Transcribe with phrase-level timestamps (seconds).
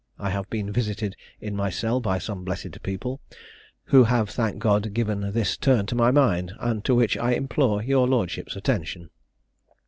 [0.17, 3.21] I have been visited in my cell by some blessed people,
[3.83, 7.83] who have, thank God, given this turn to my mind, and to which I implore
[7.83, 9.11] your lordship's attention."